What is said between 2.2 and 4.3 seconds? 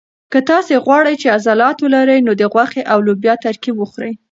نو د غوښې او لوبیا ترکیب وخورئ.